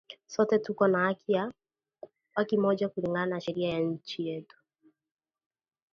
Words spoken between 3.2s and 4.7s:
na sheria ya inchi yetu